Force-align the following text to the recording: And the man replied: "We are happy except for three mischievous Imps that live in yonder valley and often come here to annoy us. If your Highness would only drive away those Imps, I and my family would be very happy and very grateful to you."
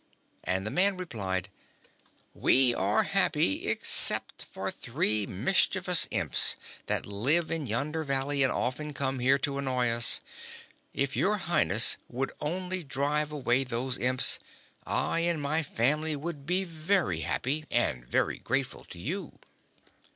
And 0.43 0.65
the 0.65 0.71
man 0.71 0.97
replied: 0.97 1.49
"We 2.33 2.73
are 2.73 3.03
happy 3.03 3.67
except 3.67 4.43
for 4.45 4.71
three 4.71 5.27
mischievous 5.27 6.07
Imps 6.09 6.55
that 6.87 7.05
live 7.05 7.51
in 7.51 7.67
yonder 7.67 8.03
valley 8.03 8.41
and 8.41 8.51
often 8.51 8.95
come 8.95 9.19
here 9.19 9.37
to 9.37 9.59
annoy 9.59 9.89
us. 9.89 10.19
If 10.91 11.15
your 11.15 11.37
Highness 11.37 11.97
would 12.07 12.31
only 12.41 12.83
drive 12.83 13.31
away 13.31 13.63
those 13.63 13.99
Imps, 13.99 14.39
I 14.87 15.19
and 15.19 15.39
my 15.39 15.61
family 15.61 16.15
would 16.15 16.47
be 16.47 16.63
very 16.63 17.19
happy 17.19 17.65
and 17.69 18.03
very 18.03 18.39
grateful 18.39 18.83
to 18.85 18.97
you." 18.97 19.37